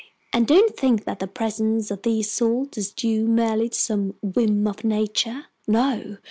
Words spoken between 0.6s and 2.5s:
think that the presence of these